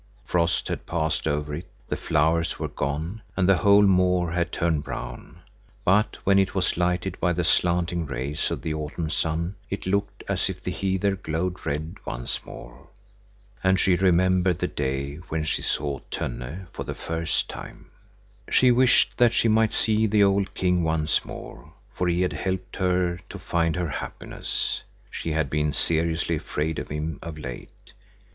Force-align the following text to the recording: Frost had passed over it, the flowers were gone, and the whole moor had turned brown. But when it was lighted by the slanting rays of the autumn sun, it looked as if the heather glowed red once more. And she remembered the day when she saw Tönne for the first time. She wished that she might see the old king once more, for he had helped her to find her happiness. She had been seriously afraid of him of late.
Frost 0.25 0.67
had 0.67 0.87
passed 0.87 1.27
over 1.27 1.53
it, 1.53 1.67
the 1.87 1.95
flowers 1.95 2.57
were 2.57 2.67
gone, 2.67 3.21
and 3.37 3.47
the 3.47 3.57
whole 3.57 3.83
moor 3.83 4.31
had 4.31 4.51
turned 4.51 4.83
brown. 4.83 5.41
But 5.85 6.17
when 6.23 6.39
it 6.39 6.55
was 6.55 6.75
lighted 6.75 7.19
by 7.19 7.33
the 7.33 7.43
slanting 7.43 8.07
rays 8.07 8.49
of 8.49 8.63
the 8.63 8.73
autumn 8.73 9.11
sun, 9.11 9.53
it 9.69 9.85
looked 9.85 10.23
as 10.27 10.49
if 10.49 10.63
the 10.63 10.71
heather 10.71 11.15
glowed 11.15 11.67
red 11.67 11.97
once 12.03 12.43
more. 12.43 12.87
And 13.63 13.79
she 13.79 13.95
remembered 13.95 14.57
the 14.57 14.67
day 14.67 15.17
when 15.29 15.43
she 15.43 15.61
saw 15.61 15.99
Tönne 16.09 16.67
for 16.69 16.83
the 16.83 16.95
first 16.95 17.47
time. 17.47 17.91
She 18.49 18.71
wished 18.71 19.15
that 19.19 19.33
she 19.35 19.47
might 19.47 19.71
see 19.71 20.07
the 20.07 20.23
old 20.23 20.55
king 20.55 20.81
once 20.81 21.23
more, 21.25 21.73
for 21.93 22.07
he 22.07 22.21
had 22.23 22.33
helped 22.33 22.77
her 22.77 23.19
to 23.29 23.37
find 23.37 23.75
her 23.75 23.89
happiness. 23.89 24.81
She 25.11 25.33
had 25.33 25.47
been 25.47 25.73
seriously 25.73 26.37
afraid 26.37 26.79
of 26.79 26.89
him 26.89 27.19
of 27.21 27.37
late. 27.37 27.93